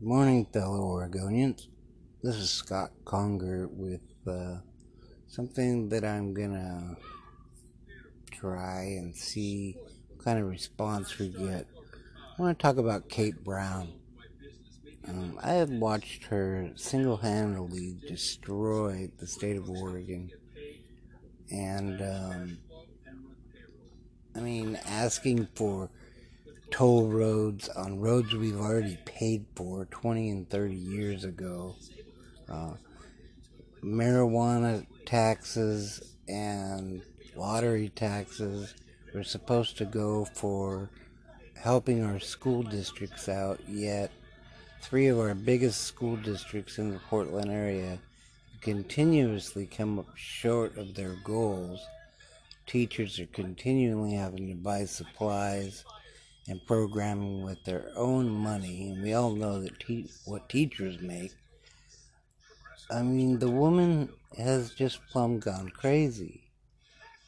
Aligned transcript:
Morning, 0.00 0.44
fellow 0.52 0.80
Oregonians. 0.80 1.68
This 2.20 2.34
is 2.34 2.50
Scott 2.50 2.90
Conger 3.04 3.68
with 3.70 4.02
uh, 4.26 4.56
something 5.28 5.88
that 5.90 6.04
I'm 6.04 6.34
gonna 6.34 6.96
try 8.32 8.96
and 8.98 9.14
see 9.14 9.76
what 10.10 10.24
kind 10.24 10.40
of 10.40 10.46
response 10.46 11.16
we 11.18 11.28
get. 11.28 11.68
I 12.36 12.42
want 12.42 12.58
to 12.58 12.62
talk 12.62 12.76
about 12.76 13.08
Kate 13.08 13.42
Brown. 13.44 13.92
Um, 15.08 15.38
I 15.40 15.52
have 15.52 15.70
watched 15.70 16.24
her 16.24 16.72
single 16.74 17.18
handedly 17.18 17.96
destroy 18.06 19.12
the 19.18 19.28
state 19.28 19.56
of 19.56 19.70
Oregon. 19.70 20.28
And, 21.52 22.02
um, 22.02 22.58
I 24.34 24.40
mean, 24.40 24.76
asking 24.86 25.48
for 25.54 25.88
toll 26.74 27.06
roads 27.06 27.68
on 27.68 28.00
roads 28.00 28.34
we've 28.34 28.58
already 28.58 28.98
paid 29.04 29.46
for 29.54 29.84
20 29.92 30.30
and 30.30 30.50
30 30.50 30.74
years 30.74 31.22
ago. 31.22 31.76
Uh, 32.50 32.72
marijuana 33.80 34.84
taxes 35.06 36.16
and 36.26 37.00
lottery 37.36 37.90
taxes 37.90 38.74
were 39.14 39.22
supposed 39.22 39.78
to 39.78 39.84
go 39.84 40.24
for 40.34 40.90
helping 41.62 42.02
our 42.02 42.18
school 42.18 42.64
districts 42.64 43.28
out, 43.28 43.60
yet 43.68 44.10
three 44.82 45.06
of 45.06 45.20
our 45.20 45.36
biggest 45.36 45.82
school 45.82 46.16
districts 46.16 46.78
in 46.78 46.92
the 46.92 46.98
Portland 47.08 47.52
area 47.52 48.00
continuously 48.62 49.64
come 49.64 50.00
up 50.00 50.08
short 50.16 50.76
of 50.76 50.96
their 50.96 51.14
goals. 51.22 51.86
Teachers 52.66 53.20
are 53.20 53.26
continually 53.26 54.14
having 54.14 54.48
to 54.48 54.56
buy 54.56 54.86
supplies 54.86 55.84
and 56.48 56.66
programming 56.66 57.42
with 57.42 57.64
their 57.64 57.90
own 57.96 58.28
money, 58.28 58.88
and 58.90 59.02
we 59.02 59.12
all 59.14 59.34
know 59.34 59.60
that 59.60 59.80
te- 59.80 60.10
what 60.24 60.48
teachers 60.48 61.00
make. 61.00 61.32
I 62.90 63.02
mean, 63.02 63.38
the 63.38 63.50
woman 63.50 64.12
has 64.36 64.74
just 64.74 65.06
plumb 65.06 65.38
gone 65.38 65.70
crazy. 65.70 66.50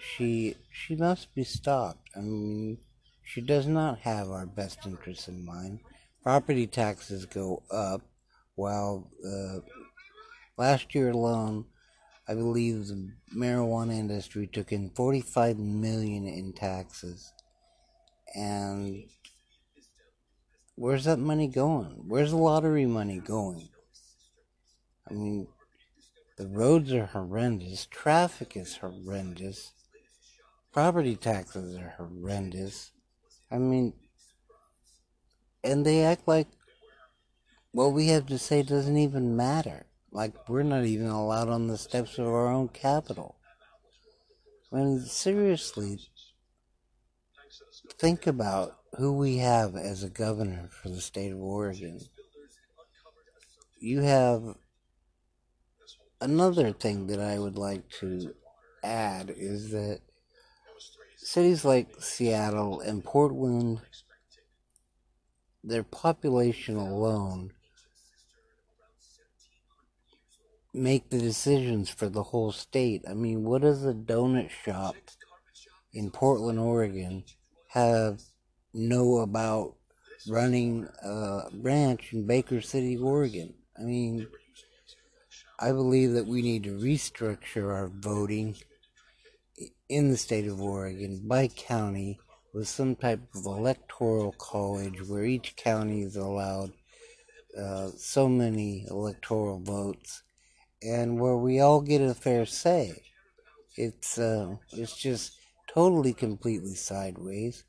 She 0.00 0.56
she 0.70 0.94
must 0.96 1.34
be 1.34 1.44
stopped. 1.44 2.08
I 2.16 2.20
mean, 2.20 2.78
she 3.24 3.40
does 3.40 3.66
not 3.66 4.00
have 4.00 4.30
our 4.30 4.46
best 4.46 4.86
interests 4.86 5.28
in 5.28 5.44
mind. 5.44 5.80
Property 6.22 6.66
taxes 6.66 7.24
go 7.24 7.62
up, 7.70 8.02
while 8.54 9.10
uh, 9.26 9.60
last 10.56 10.94
year 10.94 11.10
alone, 11.10 11.66
I 12.28 12.34
believe 12.34 12.88
the 12.88 13.12
marijuana 13.34 13.98
industry 13.98 14.46
took 14.46 14.72
in 14.72 14.90
45 14.90 15.58
million 15.58 16.26
in 16.26 16.52
taxes. 16.52 17.32
And 18.34 19.04
where's 20.74 21.04
that 21.04 21.18
money 21.18 21.48
going? 21.48 22.04
Where's 22.06 22.30
the 22.30 22.36
lottery 22.36 22.86
money 22.86 23.20
going? 23.20 23.68
I 25.10 25.14
mean, 25.14 25.48
the 26.36 26.46
roads 26.46 26.92
are 26.92 27.06
horrendous, 27.06 27.86
traffic 27.86 28.56
is 28.56 28.76
horrendous, 28.76 29.72
property 30.72 31.16
taxes 31.16 31.76
are 31.76 31.94
horrendous. 31.96 32.92
I 33.50 33.58
mean, 33.58 33.94
and 35.64 35.84
they 35.84 36.04
act 36.04 36.28
like 36.28 36.46
what 37.72 37.92
we 37.92 38.08
have 38.08 38.26
to 38.26 38.38
say 38.38 38.62
doesn't 38.62 38.96
even 38.96 39.36
matter. 39.36 39.86
Like 40.12 40.48
we're 40.48 40.62
not 40.62 40.84
even 40.84 41.08
allowed 41.08 41.48
on 41.48 41.66
the 41.66 41.78
steps 41.78 42.18
of 42.18 42.26
our 42.26 42.48
own 42.48 42.68
capitol. 42.68 43.36
I 44.72 44.76
mean, 44.76 45.00
seriously, 45.00 45.98
think 47.92 48.26
about 48.26 48.78
who 48.96 49.12
we 49.12 49.38
have 49.38 49.76
as 49.76 50.02
a 50.02 50.08
governor 50.08 50.68
for 50.70 50.88
the 50.88 51.00
state 51.00 51.32
of 51.32 51.40
Oregon. 51.40 52.00
You 53.80 54.00
have 54.00 54.56
another 56.20 56.72
thing 56.72 57.06
that 57.08 57.20
I 57.20 57.38
would 57.38 57.56
like 57.56 57.88
to 58.00 58.34
add 58.82 59.32
is 59.36 59.70
that 59.70 60.00
cities 61.16 61.64
like 61.64 62.00
Seattle 62.00 62.80
and 62.80 63.04
Portland, 63.04 63.80
their 65.62 65.84
population 65.84 66.76
alone, 66.76 67.52
make 70.72 71.10
the 71.10 71.18
decisions 71.18 71.88
for 71.90 72.08
the 72.08 72.22
whole 72.22 72.52
state. 72.52 73.02
I 73.08 73.14
mean, 73.14 73.44
what 73.44 73.62
does 73.62 73.84
a 73.84 73.94
donut 73.94 74.50
shop 74.50 74.96
in 75.92 76.10
Portland, 76.10 76.58
Oregon, 76.58 77.24
have 77.68 78.20
know 78.74 79.18
about 79.18 79.74
running 80.28 80.88
a 81.02 81.42
branch 81.52 82.12
in 82.12 82.26
Baker 82.26 82.60
City, 82.60 82.96
Oregon. 82.96 83.54
I 83.78 83.82
mean, 83.82 84.26
I 85.58 85.72
believe 85.72 86.12
that 86.12 86.26
we 86.26 86.42
need 86.42 86.64
to 86.64 86.78
restructure 86.78 87.72
our 87.72 87.88
voting 87.88 88.56
in 89.88 90.10
the 90.10 90.16
state 90.16 90.46
of 90.46 90.60
Oregon 90.60 91.22
by 91.26 91.48
county 91.48 92.18
with 92.52 92.68
some 92.68 92.96
type 92.96 93.20
of 93.34 93.44
electoral 93.44 94.32
college 94.32 95.02
where 95.06 95.24
each 95.24 95.56
county 95.56 96.02
is 96.02 96.16
allowed 96.16 96.72
uh, 97.58 97.90
so 97.96 98.28
many 98.28 98.86
electoral 98.88 99.60
votes 99.60 100.22
and 100.82 101.18
where 101.18 101.36
we 101.36 101.60
all 101.60 101.80
get 101.80 102.00
a 102.00 102.14
fair 102.14 102.46
say. 102.46 103.02
It's 103.76 104.18
uh, 104.18 104.56
it's 104.72 104.96
just 104.96 105.37
totally, 105.68 106.12
completely 106.12 106.74
sideways, 106.74 107.64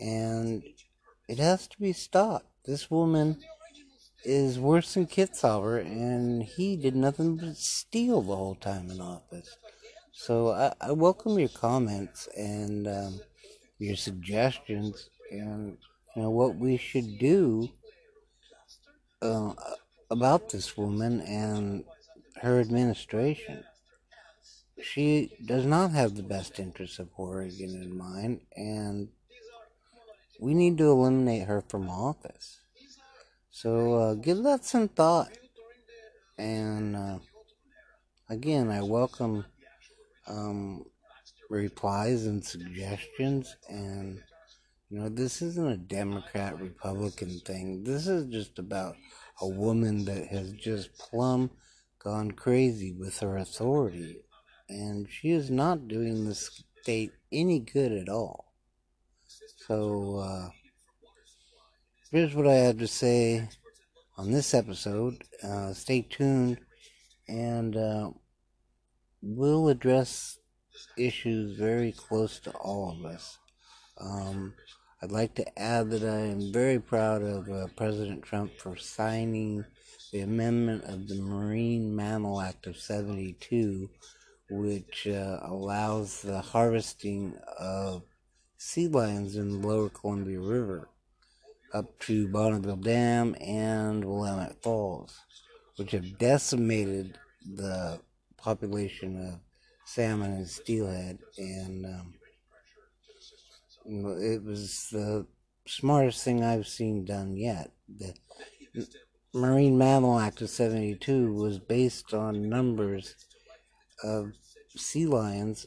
and 0.00 0.62
it 1.28 1.38
has 1.38 1.66
to 1.68 1.80
be 1.80 1.92
stopped. 1.92 2.46
This 2.64 2.90
woman 2.90 3.40
is 4.24 4.58
worse 4.58 4.94
than 4.94 5.06
Kitzhaber, 5.06 5.80
and 5.80 6.42
he 6.42 6.76
did 6.76 6.94
nothing 6.94 7.36
but 7.36 7.56
steal 7.56 8.20
the 8.22 8.36
whole 8.36 8.54
time 8.54 8.90
in 8.90 9.00
office. 9.00 9.56
So 10.12 10.50
I, 10.50 10.72
I 10.80 10.92
welcome 10.92 11.38
your 11.38 11.48
comments 11.48 12.28
and 12.36 12.86
um, 12.86 13.20
your 13.78 13.96
suggestions, 13.96 15.08
and 15.30 15.78
you 16.14 16.22
know 16.22 16.30
what 16.30 16.56
we 16.56 16.76
should 16.76 17.18
do 17.18 17.70
uh, 19.22 19.54
about 20.10 20.50
this 20.50 20.76
woman 20.76 21.20
and 21.22 21.84
her 22.42 22.60
administration 22.60 23.64
she 24.82 25.30
does 25.44 25.66
not 25.66 25.90
have 25.92 26.14
the 26.14 26.22
best 26.22 26.58
interests 26.58 26.98
of 26.98 27.08
Oregon 27.16 27.70
in 27.82 27.96
mind, 27.96 28.40
and 28.56 29.08
we 30.40 30.54
need 30.54 30.78
to 30.78 30.90
eliminate 30.90 31.46
her 31.46 31.62
from 31.68 31.88
office. 31.88 32.60
So 33.50 33.94
uh, 33.94 34.14
give 34.14 34.42
that 34.44 34.64
some 34.64 34.88
thought. 34.88 35.28
And 36.38 36.96
uh, 36.96 37.18
again, 38.30 38.70
I 38.70 38.80
welcome 38.80 39.44
um, 40.26 40.86
replies 41.50 42.24
and 42.24 42.42
suggestions. 42.42 43.54
And, 43.68 44.22
you 44.88 45.00
know, 45.00 45.10
this 45.10 45.42
isn't 45.42 45.68
a 45.68 45.76
Democrat 45.76 46.58
Republican 46.58 47.40
thing. 47.40 47.84
This 47.84 48.06
is 48.06 48.26
just 48.32 48.58
about 48.58 48.96
a 49.42 49.48
woman 49.48 50.06
that 50.06 50.28
has 50.28 50.52
just 50.52 50.96
plumb 50.96 51.50
gone 51.98 52.30
crazy 52.30 52.92
with 52.92 53.18
her 53.18 53.36
authority 53.36 54.22
and 54.70 55.08
she 55.10 55.30
is 55.30 55.50
not 55.50 55.88
doing 55.88 56.24
the 56.24 56.34
state 56.34 57.12
any 57.32 57.58
good 57.58 57.92
at 57.92 58.08
all. 58.08 58.52
So, 59.66 60.16
uh, 60.16 60.48
here's 62.10 62.34
what 62.34 62.46
I 62.46 62.54
have 62.54 62.78
to 62.78 62.86
say 62.86 63.48
on 64.16 64.30
this 64.30 64.54
episode. 64.54 65.22
Uh, 65.42 65.72
stay 65.74 66.02
tuned, 66.02 66.58
and 67.28 67.76
uh, 67.76 68.10
we'll 69.22 69.68
address 69.68 70.38
issues 70.96 71.58
very 71.58 71.92
close 71.92 72.38
to 72.40 72.50
all 72.52 72.92
of 72.92 73.04
us. 73.04 73.38
Um, 73.98 74.54
I'd 75.02 75.12
like 75.12 75.34
to 75.36 75.58
add 75.58 75.90
that 75.90 76.02
I 76.02 76.26
am 76.26 76.52
very 76.52 76.78
proud 76.78 77.22
of 77.22 77.48
uh, 77.48 77.66
President 77.76 78.22
Trump 78.22 78.52
for 78.58 78.76
signing 78.76 79.64
the 80.12 80.20
amendment 80.20 80.84
of 80.84 81.08
the 81.08 81.16
Marine 81.16 81.94
Mammal 81.94 82.40
Act 82.40 82.66
of 82.66 82.76
72 82.76 83.88
which 84.50 85.06
uh, 85.06 85.38
allows 85.42 86.22
the 86.22 86.40
harvesting 86.40 87.34
of 87.58 88.02
sea 88.58 88.88
lions 88.88 89.36
in 89.36 89.48
the 89.48 89.66
lower 89.66 89.88
Columbia 89.88 90.40
River 90.40 90.88
up 91.72 91.98
to 92.00 92.28
Bonneville 92.28 92.76
Dam 92.76 93.36
and 93.40 94.04
Willamette 94.04 94.62
Falls, 94.62 95.18
which 95.76 95.92
have 95.92 96.18
decimated 96.18 97.16
the 97.54 98.00
population 98.36 99.28
of 99.28 99.40
salmon 99.84 100.32
and 100.32 100.48
steelhead. 100.48 101.18
And 101.38 101.86
um, 101.86 102.14
it 104.20 104.42
was 104.42 104.88
the 104.90 105.26
smartest 105.66 106.24
thing 106.24 106.42
I've 106.42 106.66
seen 106.66 107.04
done 107.04 107.36
yet. 107.36 107.70
The 107.88 108.14
Marine 109.32 109.78
Mammal 109.78 110.18
Act 110.18 110.42
of 110.42 110.50
72 110.50 111.32
was 111.32 111.58
based 111.60 112.12
on 112.12 112.48
numbers 112.48 113.14
of 114.02 114.32
sea 114.76 115.06
lions 115.06 115.66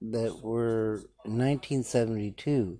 that 0.00 0.40
were 0.42 1.02
1972. 1.24 2.78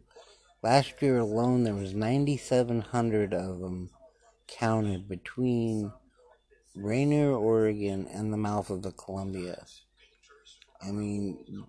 Last 0.63 1.01
year 1.01 1.19
alone, 1.19 1.65
there 1.65 1.75
was 1.75 1.95
9,700 1.95 3.35
of 3.35 3.61
them 3.61 3.91
counted 4.47 5.09
between 5.09 5.93
Rainier, 6.75 7.33
Oregon, 7.33 8.07
and 8.11 8.33
the 8.33 8.39
mouth 8.39 8.71
of 8.71 8.83
the 8.83 8.93
Columbia. 8.93 9.65
I 10.83 10.91
mean, 10.91 11.67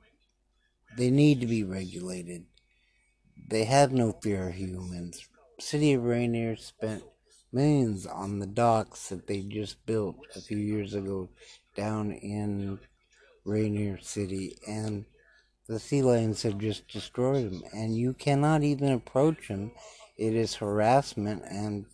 they 0.97 1.09
need 1.09 1.41
to 1.41 1.47
be 1.47 1.63
regulated. 1.63 2.45
They 3.49 3.65
have 3.65 3.91
no 3.91 4.13
fear 4.13 4.49
of 4.49 4.55
humans. 4.55 5.27
City 5.59 5.93
of 5.93 6.03
Rainier 6.03 6.55
spent 6.55 7.03
millions 7.51 8.05
on 8.05 8.39
the 8.39 8.47
docks 8.47 9.09
that 9.09 9.27
they 9.27 9.41
just 9.41 9.85
built 9.85 10.17
a 10.35 10.41
few 10.41 10.57
years 10.57 10.93
ago 10.93 11.29
down 11.75 12.11
in 12.11 12.79
Rainier 13.45 13.99
City, 13.99 14.57
and 14.67 15.05
the 15.67 15.79
sea 15.79 16.01
lions 16.01 16.43
have 16.43 16.57
just 16.57 16.87
destroyed 16.87 17.45
them. 17.45 17.63
And 17.73 17.95
you 17.95 18.13
cannot 18.13 18.63
even 18.63 18.91
approach 18.91 19.47
them. 19.47 19.71
It 20.17 20.33
is 20.35 20.55
harassment 20.55 21.43
and 21.49 21.85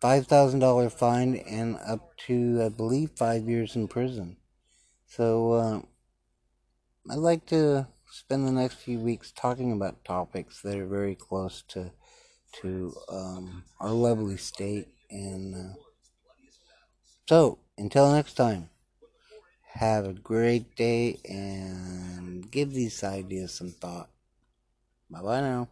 $5,000 0.00 0.92
fine 0.92 1.36
and 1.36 1.78
up 1.86 2.16
to, 2.26 2.62
I 2.64 2.68
believe, 2.68 3.10
five 3.16 3.48
years 3.48 3.76
in 3.76 3.88
prison. 3.88 4.36
So, 5.06 5.52
uh, 5.52 5.82
I'd 7.10 7.18
like 7.18 7.46
to 7.46 7.88
spend 8.10 8.46
the 8.46 8.52
next 8.52 8.76
few 8.76 8.98
weeks 8.98 9.32
talking 9.32 9.72
about 9.72 10.04
topics 10.04 10.62
that 10.62 10.78
are 10.78 10.86
very 10.86 11.14
close 11.14 11.62
to 11.68 11.92
to 12.60 12.94
um, 13.08 13.64
our 13.80 13.90
lovely 13.90 14.36
state. 14.36 14.88
And 15.10 15.54
uh, 15.54 15.74
so, 17.28 17.58
until 17.78 18.12
next 18.12 18.34
time, 18.34 18.68
have 19.74 20.06
a 20.06 20.12
great 20.12 20.76
day 20.76 21.18
and 21.28 22.50
give 22.50 22.72
these 22.72 23.02
ideas 23.04 23.52
some 23.54 23.70
thought. 23.72 24.10
Bye 25.10 25.22
bye 25.22 25.40
now. 25.40 25.68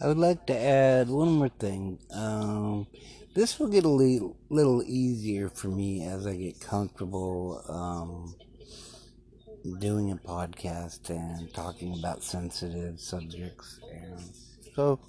I 0.00 0.08
would 0.08 0.18
like 0.18 0.46
to 0.46 0.56
add 0.58 1.08
one 1.08 1.32
more 1.32 1.48
thing. 1.48 1.98
Um, 2.10 2.86
this 3.34 3.58
will 3.58 3.68
get 3.68 3.84
a 3.84 3.88
little, 3.88 4.36
little 4.48 4.82
easier 4.84 5.48
for 5.48 5.68
me 5.68 6.04
as 6.04 6.26
I 6.26 6.36
get 6.36 6.60
comfortable 6.60 7.62
um, 7.68 8.36
doing 9.78 10.10
a 10.10 10.16
podcast 10.16 11.10
and 11.10 11.52
talking 11.52 11.92
about 11.94 12.22
sensitive 12.22 13.00
subjects. 13.00 13.80
And 13.90 14.32
so, 14.74 15.00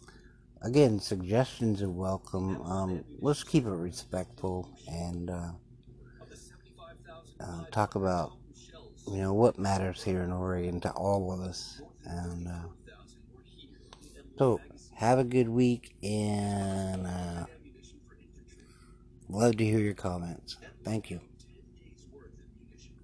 again, 0.61 0.99
suggestions 0.99 1.81
are 1.81 1.89
welcome. 1.89 2.61
Um, 2.61 3.03
let's 3.19 3.43
keep 3.43 3.65
it 3.65 3.69
respectful 3.71 4.69
and 4.87 5.29
uh, 5.29 5.51
uh, 7.39 7.63
talk 7.71 7.95
about 7.95 8.33
you 9.07 9.17
know 9.17 9.33
what 9.33 9.57
matters 9.57 10.03
here 10.03 10.21
in 10.21 10.31
Oregon 10.31 10.79
to 10.81 10.91
all 10.91 11.31
of 11.31 11.41
us. 11.41 11.81
And 12.05 12.47
uh, 12.47 12.67
so, 14.37 14.61
have 14.95 15.19
a 15.19 15.23
good 15.23 15.49
week 15.49 15.95
and 16.03 17.05
uh, 17.07 17.45
love 19.29 19.57
to 19.57 19.65
hear 19.65 19.79
your 19.79 19.93
comments. 19.93 20.57
Thank 20.83 21.09
you. 21.11 21.19